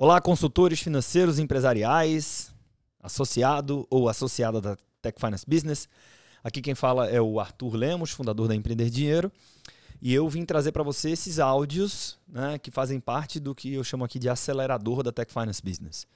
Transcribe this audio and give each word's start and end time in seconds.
Olá, 0.00 0.20
consultores 0.20 0.78
financeiros 0.78 1.40
empresariais, 1.40 2.54
associado 3.02 3.84
ou 3.90 4.08
associada 4.08 4.60
da 4.60 4.76
Tech 5.02 5.18
Finance 5.18 5.44
Business. 5.44 5.88
Aqui 6.40 6.62
quem 6.62 6.72
fala 6.72 7.08
é 7.10 7.20
o 7.20 7.40
Arthur 7.40 7.74
Lemos, 7.74 8.12
fundador 8.12 8.46
da 8.46 8.54
Empreender 8.54 8.90
Dinheiro. 8.90 9.32
E 10.00 10.14
eu 10.14 10.28
vim 10.28 10.44
trazer 10.44 10.70
para 10.70 10.84
você 10.84 11.10
esses 11.10 11.40
áudios 11.40 12.16
né, 12.28 12.60
que 12.60 12.70
fazem 12.70 13.00
parte 13.00 13.40
do 13.40 13.56
que 13.56 13.74
eu 13.74 13.82
chamo 13.82 14.04
aqui 14.04 14.20
de 14.20 14.28
acelerador 14.28 15.02
da 15.02 15.10
Tech 15.10 15.32
Finance 15.32 15.60
Business. 15.60 16.06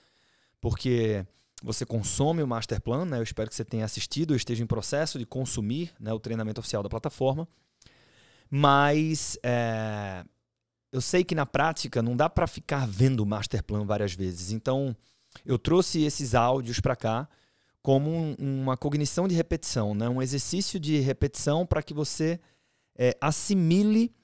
Porque 0.60 1.26
você 1.60 1.84
consome 1.84 2.40
o 2.40 2.46
Master 2.46 2.80
Plan, 2.80 3.04
né, 3.04 3.18
eu 3.18 3.24
espero 3.24 3.50
que 3.50 3.56
você 3.56 3.64
tenha 3.64 3.84
assistido 3.84 4.30
ou 4.30 4.36
esteja 4.36 4.62
em 4.62 4.66
processo 4.66 5.18
de 5.18 5.26
consumir 5.26 5.90
né, 5.98 6.12
o 6.12 6.20
treinamento 6.20 6.60
oficial 6.60 6.84
da 6.84 6.88
plataforma. 6.88 7.48
Mas 8.48 9.36
é, 9.42 10.24
eu 10.92 11.00
sei 11.00 11.24
que 11.24 11.34
na 11.34 11.46
prática 11.46 12.02
não 12.02 12.14
dá 12.14 12.28
para 12.28 12.46
ficar 12.46 12.86
vendo 12.86 13.20
o 13.20 13.26
master 13.26 13.64
plan 13.64 13.84
várias 13.84 14.12
vezes. 14.12 14.52
Então, 14.52 14.94
eu 15.44 15.58
trouxe 15.58 16.02
esses 16.02 16.34
áudios 16.34 16.78
para 16.78 16.94
cá 16.94 17.28
como 17.82 18.10
um, 18.10 18.36
uma 18.38 18.76
cognição 18.76 19.26
de 19.26 19.34
repetição, 19.34 19.94
né? 19.94 20.08
um 20.08 20.22
exercício 20.22 20.78
de 20.78 21.00
repetição 21.00 21.66
para 21.66 21.82
que 21.82 21.94
você 21.94 22.38
é, 22.96 23.16
assimile 23.20 24.14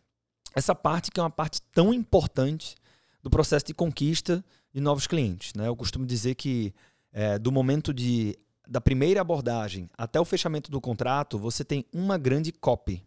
essa 0.54 0.74
parte 0.74 1.10
que 1.10 1.18
é 1.18 1.22
uma 1.22 1.30
parte 1.30 1.60
tão 1.72 1.92
importante 1.92 2.76
do 3.22 3.30
processo 3.30 3.66
de 3.66 3.74
conquista 3.74 4.44
de 4.72 4.80
novos 4.80 5.06
clientes. 5.06 5.54
Né? 5.54 5.66
Eu 5.66 5.74
costumo 5.74 6.06
dizer 6.06 6.34
que 6.34 6.72
é, 7.12 7.38
do 7.38 7.50
momento 7.50 7.92
de, 7.92 8.38
da 8.68 8.80
primeira 8.80 9.22
abordagem 9.22 9.90
até 9.96 10.20
o 10.20 10.24
fechamento 10.24 10.70
do 10.70 10.80
contrato, 10.80 11.38
você 11.38 11.64
tem 11.64 11.84
uma 11.92 12.18
grande 12.18 12.52
copy, 12.52 13.02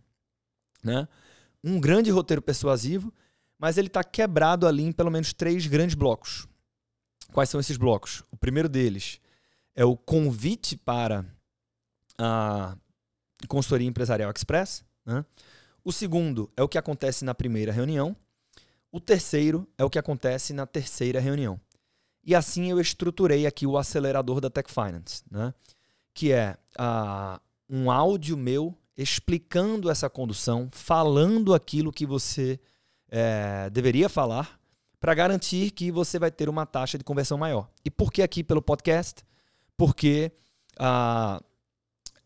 né? 0.84 1.08
um 1.64 1.80
grande 1.80 2.10
roteiro 2.10 2.42
persuasivo 2.42 3.14
mas 3.62 3.78
ele 3.78 3.90
está 3.90 4.04
quebrado 4.04 4.66
ali 4.66 4.82
em 4.82 4.92
pelo 4.92 5.12
menos 5.12 5.34
três 5.34 5.68
grandes 5.68 5.94
blocos. 5.94 6.48
Quais 7.32 7.48
são 7.48 7.60
esses 7.60 7.78
blocos? 7.78 8.24
O 8.32 8.36
primeiro 8.36 8.68
deles 8.68 9.22
é 9.76 9.86
o 9.86 9.96
convite 9.96 10.76
para 10.76 11.24
a 12.18 12.76
consultoria 13.48 13.88
empresarial 13.88 14.34
express. 14.36 14.84
Né? 15.06 15.24
O 15.86 15.92
segundo 15.92 16.52
é 16.58 16.64
o 16.64 16.68
que 16.68 16.78
acontece 16.80 17.24
na 17.24 17.36
primeira 17.36 17.72
reunião. 17.72 18.18
O 18.92 19.00
terceiro 19.00 19.68
é 19.78 19.86
o 19.86 19.92
que 19.92 20.00
acontece 20.00 20.54
na 20.54 20.66
terceira 20.66 21.20
reunião. 21.20 21.62
E 22.24 22.34
assim 22.34 22.72
eu 22.72 22.82
estruturei 22.82 23.46
aqui 23.46 23.68
o 23.68 23.78
acelerador 23.78 24.42
da 24.42 24.50
Tech 24.50 24.74
Finance, 24.74 25.24
né? 25.30 25.54
que 26.16 26.32
é 26.32 26.58
uh, 26.80 27.40
um 27.70 27.92
áudio 27.92 28.36
meu 28.36 28.76
explicando 28.98 29.88
essa 29.88 30.10
condução, 30.10 30.68
falando 30.72 31.54
aquilo 31.54 31.92
que 31.92 32.08
você 32.08 32.60
é, 33.12 33.70
deveria 33.70 34.10
falar 34.10 34.60
para 35.00 35.14
garantir 35.14 35.72
que 35.72 35.92
você 35.92 36.18
vai 36.18 36.32
ter 36.32 36.48
uma 36.48 36.66
taxa 36.66 36.98
de 36.98 37.04
conversão 37.04 37.38
maior. 37.38 37.70
E 37.86 37.92
por 37.92 38.12
que 38.12 38.22
aqui 38.22 38.44
pelo 38.44 38.62
podcast? 38.62 39.24
Porque 39.78 40.32
ah, 40.80 41.42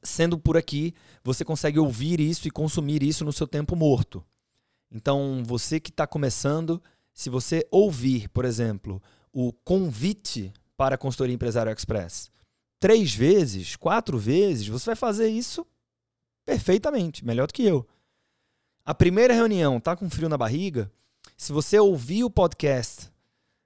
sendo 0.04 0.38
por 0.38 0.56
aqui, 0.56 0.94
você 1.24 1.44
consegue 1.44 1.80
ouvir 1.80 2.20
isso 2.20 2.48
e 2.48 2.52
consumir 2.52 3.02
isso 3.02 3.26
no 3.26 3.34
seu 3.34 3.48
tempo 3.48 3.76
morto. 3.76 4.24
Então, 4.92 5.44
você 5.46 5.80
que 5.80 5.90
está 5.90 6.06
começando, 6.06 6.82
se 7.14 7.30
você 7.30 7.68
ouvir, 7.72 8.30
por 8.30 8.46
exemplo, 8.46 9.02
o 9.34 9.52
convite 9.52 10.54
para 10.78 10.96
a 10.96 10.98
consultoria 10.98 11.34
empresário 11.34 11.72
express 11.72 12.30
três 12.80 13.16
vezes, 13.16 13.76
quatro 13.76 14.18
vezes, 14.18 14.68
você 14.68 14.86
vai 14.86 14.96
fazer 14.96 15.28
isso 15.28 15.66
perfeitamente, 16.46 17.26
melhor 17.26 17.48
do 17.48 17.54
que 17.54 17.64
eu. 17.64 17.88
A 18.86 18.94
primeira 18.94 19.34
reunião 19.34 19.80
tá 19.80 19.96
com 19.96 20.08
frio 20.08 20.30
na 20.30 20.38
barriga, 20.38 20.92
se 21.36 21.52
você 21.52 21.80
ouvir 21.80 22.24
o 22.24 22.30
podcast 22.30 23.08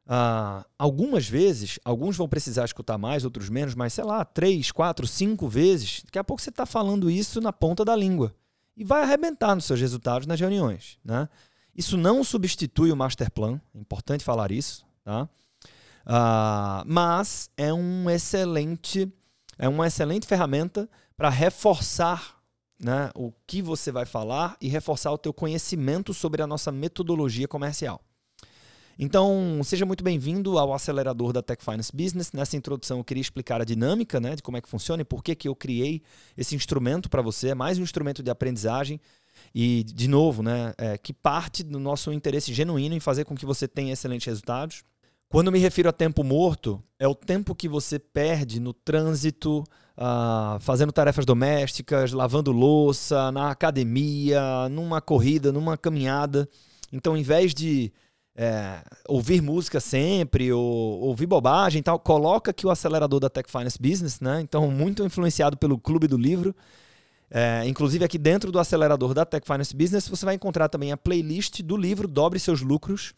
uh, 0.07 0.65
algumas 0.77 1.27
vezes, 1.27 1.77
alguns 1.83 2.15
vão 2.15 2.29
precisar 2.29 2.63
escutar 2.63 2.97
mais, 2.97 3.25
outros 3.25 3.49
menos, 3.49 3.75
mas 3.75 3.91
sei 3.91 4.05
lá, 4.05 4.23
três, 4.23 4.71
quatro, 4.71 5.05
cinco 5.05 5.49
vezes, 5.49 6.03
daqui 6.05 6.17
a 6.17 6.23
pouco 6.23 6.41
você 6.41 6.49
está 6.49 6.65
falando 6.65 7.11
isso 7.11 7.41
na 7.41 7.51
ponta 7.51 7.83
da 7.83 7.95
língua. 7.97 8.33
E 8.77 8.83
vai 8.85 9.03
arrebentar 9.03 9.53
nos 9.55 9.65
seus 9.65 9.81
resultados 9.81 10.25
nas 10.25 10.39
reuniões. 10.39 10.97
Né? 11.03 11.27
Isso 11.75 11.97
não 11.97 12.23
substitui 12.23 12.89
o 12.89 12.95
master 12.95 13.29
plan, 13.29 13.59
é 13.75 13.77
importante 13.79 14.23
falar 14.23 14.53
isso, 14.53 14.85
tá? 15.03 15.27
Uh, 16.05 16.81
mas 16.87 17.51
é 17.57 17.73
um 17.73 18.09
excelente, 18.09 19.11
é 19.57 19.67
uma 19.67 19.85
excelente 19.85 20.25
ferramenta 20.25 20.89
para 21.17 21.29
reforçar 21.29 22.38
né, 22.79 23.11
o 23.15 23.31
que 23.45 23.61
você 23.61 23.91
vai 23.91 24.05
falar 24.05 24.55
e 24.61 24.67
reforçar 24.67 25.11
o 25.11 25.17
teu 25.17 25.33
conhecimento 25.33 26.13
sobre 26.13 26.41
a 26.41 26.47
nossa 26.47 26.71
metodologia 26.71 27.47
comercial. 27.47 28.01
Então, 29.01 29.61
seja 29.63 29.85
muito 29.85 30.03
bem-vindo 30.03 30.57
ao 30.57 30.73
acelerador 30.73 31.31
da 31.31 31.41
Tech 31.41 31.63
Finance 31.63 31.89
Business. 31.95 32.33
Nessa 32.33 32.57
introdução, 32.57 32.97
eu 32.97 33.03
queria 33.03 33.21
explicar 33.21 33.61
a 33.61 33.63
dinâmica 33.63 34.19
né, 34.19 34.35
de 34.35 34.43
como 34.43 34.57
é 34.57 34.61
que 34.61 34.67
funciona 34.67 35.01
e 35.01 35.05
por 35.05 35.23
que, 35.23 35.33
que 35.35 35.47
eu 35.47 35.55
criei 35.55 36.01
esse 36.37 36.53
instrumento 36.53 37.09
para 37.09 37.21
você. 37.21 37.49
É 37.49 37.55
mais 37.55 37.77
um 37.77 37.83
instrumento 37.83 38.21
de 38.21 38.29
aprendizagem 38.29 38.99
e, 39.55 39.85
de 39.85 40.09
novo, 40.09 40.43
né, 40.43 40.73
é, 40.77 40.97
que 40.97 41.13
parte 41.13 41.63
do 41.63 41.79
nosso 41.79 42.11
interesse 42.11 42.53
genuíno 42.53 42.93
em 42.93 42.99
fazer 42.99 43.23
com 43.23 43.35
que 43.35 43.45
você 43.45 43.69
tenha 43.69 43.93
excelentes 43.93 44.27
resultados. 44.27 44.83
Quando 45.29 45.49
me 45.49 45.59
refiro 45.59 45.87
a 45.87 45.93
tempo 45.93 46.21
morto, 46.21 46.83
é 46.99 47.07
o 47.07 47.15
tempo 47.15 47.55
que 47.55 47.69
você 47.69 47.99
perde 47.99 48.59
no 48.59 48.73
trânsito, 48.73 49.63
uh, 49.99 50.59
fazendo 50.61 50.91
tarefas 50.93 51.25
domésticas, 51.25 52.13
lavando 52.13 52.51
louça, 52.51 53.31
na 53.31 53.51
academia, 53.51 54.69
numa 54.71 55.01
corrida, 55.01 55.51
numa 55.51 55.77
caminhada. 55.77 56.47
Então, 56.91 57.17
em 57.17 57.21
vez 57.21 57.53
de 57.53 57.91
é, 58.35 58.81
ouvir 59.07 59.41
música 59.41 59.79
sempre 59.79 60.51
ou 60.51 61.01
ouvir 61.01 61.25
bobagem 61.25 61.81
e 61.81 61.83
tal, 61.83 61.99
coloca 61.99 62.51
aqui 62.51 62.65
o 62.65 62.71
acelerador 62.71 63.19
da 63.19 63.29
Tech 63.29 63.51
Finance 63.51 63.77
Business, 63.79 64.21
né? 64.21 64.39
Então, 64.41 64.71
muito 64.71 65.03
influenciado 65.03 65.57
pelo 65.57 65.77
Clube 65.77 66.07
do 66.07 66.17
Livro. 66.17 66.55
É, 67.29 67.63
inclusive, 67.67 68.03
aqui 68.03 68.17
dentro 68.17 68.51
do 68.51 68.57
acelerador 68.57 69.13
da 69.13 69.25
Tech 69.25 69.45
Finance 69.45 69.75
Business, 69.75 70.07
você 70.07 70.25
vai 70.25 70.35
encontrar 70.35 70.69
também 70.69 70.91
a 70.91 70.97
playlist 70.97 71.61
do 71.61 71.77
livro 71.77 72.07
Dobre 72.07 72.39
Seus 72.39 72.61
Lucros 72.61 73.13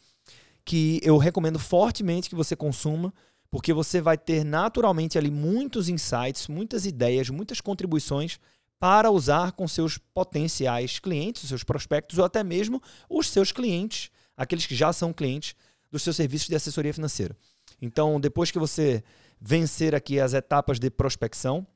que 0.64 1.00
eu 1.04 1.18
recomendo 1.18 1.60
fortemente 1.60 2.30
que 2.30 2.36
você 2.36 2.56
consuma, 2.56 3.14
porque 3.52 3.74
você 3.74 4.00
vai 4.00 4.18
ter 4.18 4.46
naturalmente 4.46 5.18
ali 5.18 5.30
muitos 5.30 5.90
insights, 5.90 6.48
muitas 6.48 6.86
ideias, 6.86 7.30
muitas 7.30 7.60
contribuições 7.60 8.40
para 8.80 9.12
usar 9.12 9.52
com 9.52 9.68
seus 9.68 9.98
potenciais 9.98 10.98
clientes, 10.98 11.48
seus 11.48 11.64
prospectos 11.64 12.18
ou 12.18 12.26
até 12.26 12.44
mesmo 12.44 12.82
os 13.10 13.30
seus 13.30 13.52
clientes, 13.52 14.10
aqueles 14.36 14.66
que 14.66 14.74
já 14.74 14.92
são 14.92 15.14
clientes 15.14 15.54
dos 15.92 16.02
seus 16.02 16.16
serviços 16.16 16.48
de 16.48 16.56
assessoria 16.56 16.94
financeira. 16.94 17.36
Então, 17.80 18.20
depois 18.20 18.50
que 18.50 18.58
você 18.58 19.04
vencer 19.40 19.94
aqui 19.94 20.20
as 20.20 20.34
etapas 20.34 20.80
de 20.80 20.90
prospecção, 20.90 21.68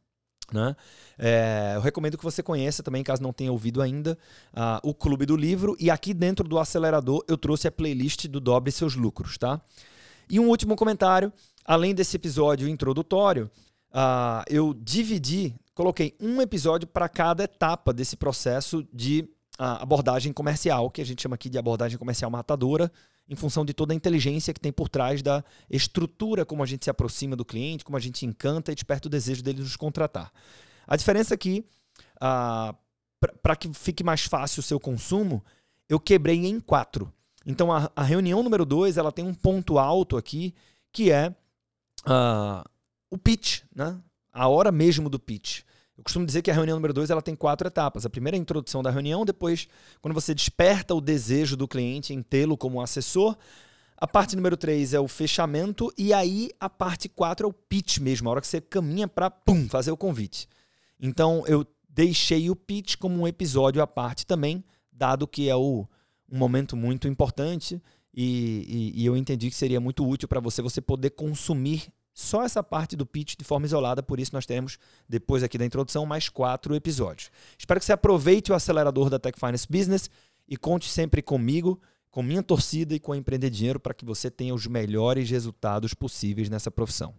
né? 0.54 0.76
É, 1.18 1.74
eu 1.76 1.82
recomendo 1.82 2.18
que 2.18 2.24
você 2.24 2.44
conheça 2.44 2.84
também, 2.84 3.04
caso 3.04 3.22
não 3.22 3.34
tenha 3.34 3.52
ouvido 3.52 3.82
ainda, 3.82 4.18
uh, 4.54 4.88
o 4.88 4.94
Clube 4.94 5.26
do 5.26 5.36
Livro. 5.36 5.76
E 5.80 5.90
aqui 5.90 6.14
dentro 6.14 6.48
do 6.48 6.60
acelerador 6.60 7.24
eu 7.28 7.38
trouxe 7.38 7.68
a 7.68 7.72
playlist 7.72 8.28
do 8.28 8.40
Dobre 8.40 8.72
Seus 8.72 8.96
Lucros. 8.96 9.38
Tá? 9.38 9.60
E 10.30 10.40
um 10.40 10.48
último 10.48 10.76
comentário: 10.76 11.34
além 11.66 11.96
desse 11.96 12.16
episódio 12.16 12.68
introdutório, 12.68 13.50
uh, 13.90 14.44
eu 14.48 14.74
dividi, 14.74 15.56
coloquei 15.74 16.16
um 16.20 16.42
episódio 16.42 16.88
para 16.88 17.10
cada 17.10 17.44
etapa 17.44 17.92
desse 17.92 18.16
processo 18.16 18.88
de 18.94 19.28
uh, 19.60 19.82
abordagem 19.82 20.32
comercial, 20.32 20.92
que 20.92 21.02
a 21.02 21.06
gente 21.06 21.24
chama 21.24 21.36
aqui 21.36 21.50
de 21.50 21.58
abordagem 21.58 21.98
comercial 21.98 22.30
matadora 22.30 22.92
em 23.28 23.36
função 23.36 23.66
de 23.66 23.74
toda 23.74 23.92
a 23.92 23.96
inteligência 23.96 24.54
que 24.54 24.60
tem 24.60 24.72
por 24.72 24.88
trás 24.88 25.24
da 25.24 25.44
estrutura 25.68 26.46
como 26.46 26.62
a 26.62 26.66
gente 26.66 26.86
se 26.86 26.92
aproxima 26.92 27.36
do 27.36 27.44
cliente, 27.44 27.84
como 27.84 27.98
a 27.98 28.00
gente 28.00 28.24
encanta 28.24 28.72
e 28.72 28.76
desperta 28.76 29.08
o 29.08 29.12
desejo 29.12 29.42
dele 29.42 29.62
nos 29.62 29.76
contratar. 29.76 30.32
A 30.86 30.96
diferença 30.96 31.34
aqui, 31.34 31.66
ah, 32.22 32.76
para 33.42 33.56
que 33.56 33.74
fique 33.74 34.04
mais 34.04 34.26
fácil 34.26 34.60
o 34.60 34.64
seu 34.64 34.80
consumo, 34.80 35.44
eu 35.90 36.00
quebrei 36.00 36.46
em 36.46 36.60
quatro. 36.60 37.12
Então 37.48 37.72
a, 37.72 37.92
a 37.96 38.04
reunião 38.04 38.44
número 38.44 38.64
dois 38.64 38.96
ela 38.96 39.12
tem 39.12 39.26
um 39.26 39.34
ponto 39.34 39.80
alto 39.80 40.18
aqui 40.18 40.54
que 40.92 41.12
é 41.12 41.34
uh, 42.08 42.64
o 43.10 43.18
pitch, 43.18 43.62
né? 43.76 44.00
a 44.32 44.48
hora 44.48 44.72
mesmo 44.72 45.10
do 45.10 45.20
pitch. 45.20 45.62
Eu 45.98 46.04
costumo 46.04 46.26
dizer 46.26 46.42
que 46.42 46.52
a 46.52 46.54
reunião 46.54 46.76
número 46.76 46.94
dois 46.94 47.10
ela 47.10 47.22
tem 47.22 47.36
quatro 47.36 47.68
etapas. 47.68 48.06
A 48.06 48.10
primeira 48.10 48.36
é 48.36 48.40
a 48.40 48.42
introdução 48.42 48.84
da 48.84 48.92
reunião, 48.92 49.24
depois, 49.24 49.68
quando 50.02 50.14
você 50.14 50.34
desperta 50.34 50.94
o 50.94 51.00
desejo 51.00 51.56
do 51.56 51.68
cliente 51.68 52.14
em 52.14 52.22
tê-lo 52.22 52.58
como 52.58 52.82
assessor. 52.82 53.38
A 53.98 54.06
parte 54.06 54.36
número 54.36 54.58
três 54.58 54.94
é 54.94 55.00
o 55.00 55.08
fechamento, 55.08 55.90
e 55.98 56.14
aí 56.14 56.52
a 56.60 56.70
parte 56.70 57.08
quatro 57.08 57.48
é 57.48 57.50
o 57.50 57.54
pitch 57.54 58.00
mesmo, 58.00 58.28
a 58.28 58.34
hora 58.34 58.42
que 58.42 58.48
você 58.48 58.60
caminha 58.60 59.08
para 59.08 59.32
fazer 59.70 59.90
o 59.90 59.96
convite. 59.96 60.50
Então 61.00 61.46
eu 61.48 61.66
deixei 61.88 62.50
o 62.50 62.56
pitch 62.58 62.98
como 62.98 63.22
um 63.22 63.28
episódio 63.28 63.82
à 63.82 63.88
parte 63.88 64.26
também, 64.26 64.66
dado 64.92 65.26
que 65.26 65.48
é 65.48 65.56
o, 65.56 65.88
um 66.30 66.38
momento 66.38 66.76
muito 66.76 67.08
importante 67.08 67.82
e, 68.16 68.94
e, 68.96 69.02
e 69.02 69.06
eu 69.06 69.18
entendi 69.18 69.50
que 69.50 69.56
seria 69.56 69.80
muito 69.82 70.08
útil 70.08 70.28
para 70.28 70.40
você 70.40 70.62
você 70.62 70.80
poder 70.80 71.10
consumir 71.10 71.92
só 72.14 72.44
essa 72.44 72.64
parte 72.64 72.96
do 72.96 73.06
pitch 73.06 73.36
de 73.38 73.44
forma 73.44 73.66
isolada, 73.66 74.02
por 74.02 74.22
isso 74.22 74.34
nós 74.34 74.46
temos, 74.46 74.80
depois 75.08 75.44
aqui 75.44 75.58
da 75.58 75.66
introdução, 75.66 76.06
mais 76.06 76.30
quatro 76.30 76.74
episódios. 76.74 77.30
Espero 77.60 77.78
que 77.78 77.86
você 77.86 77.92
aproveite 77.92 78.54
o 78.54 78.56
acelerador 78.56 79.10
da 79.10 79.20
Tech 79.20 79.38
Finance 79.38 79.68
Business 79.70 80.10
e 80.48 80.56
conte 80.56 80.88
sempre 80.88 81.22
comigo 81.22 81.78
com 82.10 82.24
minha 82.24 82.42
torcida 82.42 82.96
e 82.96 83.00
com 83.02 83.12
a 83.12 83.18
Empreender 83.18 83.50
Dinheiro 83.50 83.82
para 83.82 83.94
que 83.94 84.06
você 84.06 84.32
tenha 84.32 84.56
os 84.56 84.66
melhores 84.66 85.30
resultados 85.30 85.94
possíveis 85.94 86.50
nessa 86.50 86.72
profissão. 86.72 87.14